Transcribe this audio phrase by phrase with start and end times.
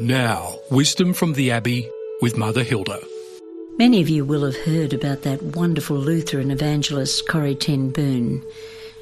[0.00, 1.88] Now, wisdom from the Abbey
[2.22, 2.98] with Mother Hilda.
[3.76, 8.42] Many of you will have heard about that wonderful Lutheran evangelist Corrie ten Boom.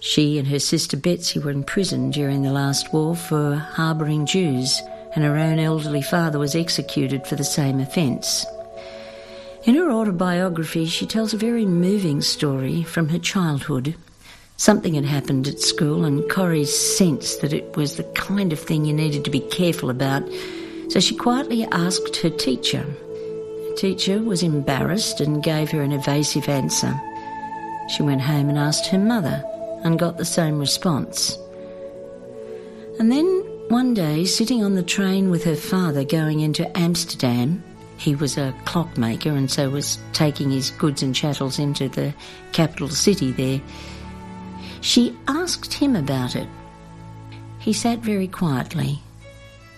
[0.00, 4.82] She and her sister Betsy were in prison during the last war for harbouring Jews,
[5.14, 8.44] and her own elderly father was executed for the same offence.
[9.62, 13.94] In her autobiography, she tells a very moving story from her childhood.
[14.56, 18.84] Something had happened at school, and Corrie sensed that it was the kind of thing
[18.84, 20.28] you needed to be careful about,
[20.92, 22.84] so she quietly asked her teacher.
[22.84, 26.94] The teacher was embarrassed and gave her an evasive answer.
[27.88, 29.42] She went home and asked her mother
[29.84, 31.38] and got the same response.
[32.98, 33.24] And then
[33.68, 37.64] one day, sitting on the train with her father going into Amsterdam,
[37.96, 42.12] he was a clockmaker and so was taking his goods and chattels into the
[42.52, 43.62] capital city there.
[44.82, 46.48] She asked him about it.
[47.60, 49.00] He sat very quietly,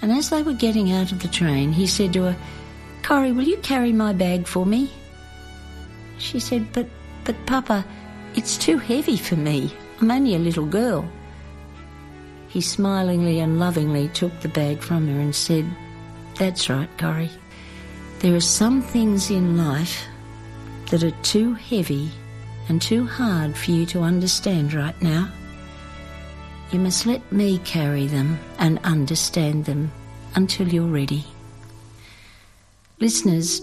[0.00, 2.36] and as they were getting out of the train, he said to her,
[3.02, 4.90] Corrie, will you carry my bag for me?
[6.18, 6.86] She said, But,
[7.24, 7.84] but, Papa,
[8.34, 9.72] it's too heavy for me.
[10.00, 11.10] I'm only a little girl.
[12.48, 15.66] He smilingly and lovingly took the bag from her and said,
[16.36, 17.30] That's right, Corrie.
[18.20, 20.06] There are some things in life
[20.90, 22.10] that are too heavy
[22.68, 25.30] and too hard for you to understand right now.
[26.70, 29.90] You must let me carry them and understand them
[30.34, 31.24] until you're ready.
[33.00, 33.62] Listeners,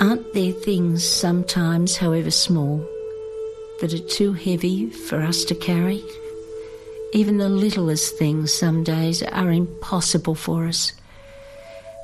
[0.00, 2.78] aren't there things sometimes, however small,
[3.80, 6.04] that are too heavy for us to carry?
[7.12, 10.92] Even the littlest things some days are impossible for us.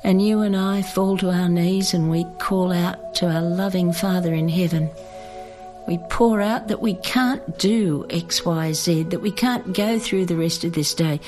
[0.03, 3.93] And you and I fall to our knees and we call out to our loving
[3.93, 4.89] Father in heaven.
[5.89, 10.27] We pour out that we can't do X, Y, Z, that we can't go through
[10.27, 11.19] the rest of this day.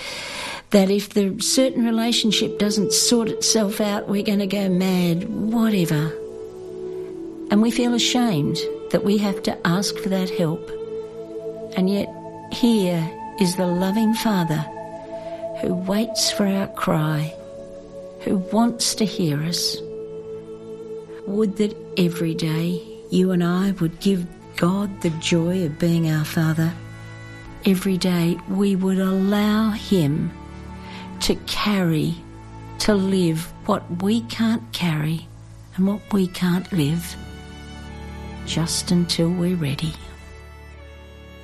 [0.69, 6.13] That if the certain relationship doesn't sort itself out, we're going to go mad, whatever.
[7.49, 8.59] And we feel ashamed
[8.91, 10.69] that we have to ask for that help.
[11.75, 12.07] And yet,
[12.53, 13.03] here
[13.39, 14.63] is the loving Father
[15.61, 17.33] who waits for our cry
[18.19, 19.75] who wants to hear us.
[21.25, 26.25] Would that every day you and I would give God the joy of being our
[26.25, 26.73] Father.
[27.65, 30.31] Every day we would allow Him
[31.21, 32.15] to carry,
[32.79, 35.27] to live what we can't carry
[35.75, 37.15] and what we can't live,
[38.45, 39.93] just until we're ready.